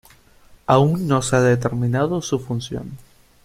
Aún 0.65 1.07
no 1.07 1.21
se 1.21 1.35
ha 1.35 1.41
determinado 1.41 2.23
su 2.23 2.39
función. 2.39 2.97